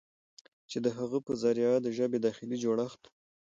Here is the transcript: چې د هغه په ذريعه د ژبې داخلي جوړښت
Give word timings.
چې 0.69 0.77
د 0.85 0.87
هغه 0.97 1.17
په 1.25 1.31
ذريعه 1.41 1.77
د 1.81 1.87
ژبې 1.97 2.17
داخلي 2.27 2.57
جوړښت 2.63 3.01